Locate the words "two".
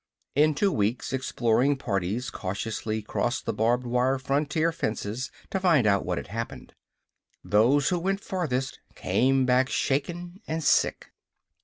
0.55-0.71